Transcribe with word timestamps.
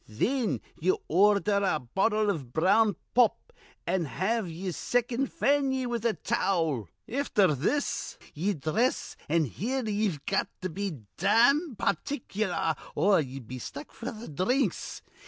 Thin 0.09 0.61
ye 0.79 0.97
ordher 1.07 1.61
a 1.75 1.79
bottle 1.79 2.31
iv 2.31 2.51
brown 2.51 2.95
pop, 3.13 3.53
an' 3.85 4.05
have 4.05 4.49
ye'er 4.49 4.71
second 4.71 5.31
fan 5.31 5.71
ye 5.71 5.85
with 5.85 6.03
a 6.07 6.15
towel. 6.15 6.89
Afther 7.07 7.53
this 7.53 8.17
ye'd 8.33 8.61
dhress, 8.61 9.15
an' 9.29 9.45
here 9.45 9.87
ye've 9.87 10.25
got 10.25 10.47
to 10.61 10.69
be 10.71 11.01
dam 11.17 11.75
particklar 11.77 12.75
or 12.95 13.21
ye'll 13.21 13.43
be 13.43 13.59
stuck 13.59 13.91
f'r 13.91 14.25
th' 14.25 14.33
dhrinks. 14.35 15.03